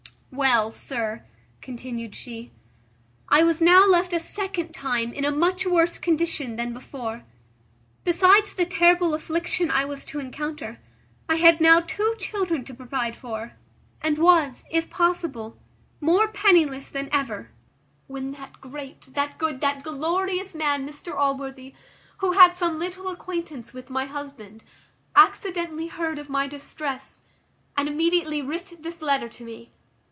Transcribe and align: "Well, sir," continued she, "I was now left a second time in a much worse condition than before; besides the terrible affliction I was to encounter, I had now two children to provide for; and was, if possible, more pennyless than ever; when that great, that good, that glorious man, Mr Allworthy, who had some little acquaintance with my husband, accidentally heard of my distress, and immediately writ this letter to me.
"Well, 0.33 0.71
sir," 0.71 1.25
continued 1.59 2.15
she, 2.15 2.53
"I 3.27 3.43
was 3.43 3.59
now 3.59 3.85
left 3.85 4.13
a 4.13 4.19
second 4.19 4.71
time 4.71 5.11
in 5.11 5.25
a 5.25 5.29
much 5.31 5.65
worse 5.65 5.97
condition 5.97 6.55
than 6.55 6.71
before; 6.73 7.25
besides 8.05 8.53
the 8.53 8.65
terrible 8.65 9.13
affliction 9.13 9.69
I 9.69 9.83
was 9.83 10.05
to 10.05 10.19
encounter, 10.19 10.79
I 11.27 11.35
had 11.35 11.59
now 11.59 11.81
two 11.81 12.15
children 12.17 12.63
to 12.63 12.73
provide 12.73 13.17
for; 13.17 13.55
and 14.01 14.17
was, 14.17 14.63
if 14.71 14.89
possible, 14.89 15.57
more 15.99 16.29
pennyless 16.29 16.87
than 16.87 17.09
ever; 17.11 17.49
when 18.07 18.31
that 18.31 18.61
great, 18.61 19.01
that 19.13 19.37
good, 19.37 19.59
that 19.59 19.83
glorious 19.83 20.55
man, 20.55 20.87
Mr 20.87 21.13
Allworthy, 21.13 21.75
who 22.19 22.31
had 22.31 22.55
some 22.55 22.79
little 22.79 23.09
acquaintance 23.09 23.73
with 23.73 23.89
my 23.89 24.05
husband, 24.05 24.63
accidentally 25.13 25.87
heard 25.87 26.17
of 26.17 26.29
my 26.29 26.47
distress, 26.47 27.19
and 27.75 27.89
immediately 27.89 28.41
writ 28.41 28.77
this 28.79 29.01
letter 29.01 29.27
to 29.27 29.43
me. 29.43 29.71